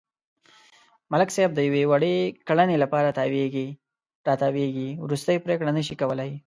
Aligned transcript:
ملک 1.13 1.29
صاحب 1.35 1.51
د 1.55 1.59
یوې 1.67 1.83
وړې 1.91 2.15
کړنې 2.47 2.75
لپاره 2.83 3.15
تاوېږي 3.19 3.67
را 4.27 4.33
تاووېږي، 4.41 4.89
ورستۍ 5.05 5.37
پرېکړه 5.45 5.71
نشي 5.77 5.95
کولای. 6.01 6.31